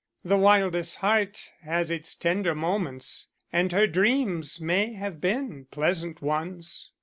The 0.23 0.35
wildest 0.35 0.95
heart 0.95 1.51
has 1.61 1.91
its 1.91 2.15
tender 2.15 2.55
moments, 2.55 3.27
and 3.53 3.71
her 3.71 3.85
dreams 3.85 4.59
may 4.59 4.93
have 4.93 5.21
been 5.21 5.67
pleasant 5.69 6.23
ones." 6.23 6.91